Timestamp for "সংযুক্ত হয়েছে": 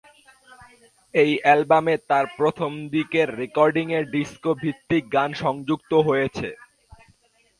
5.43-6.49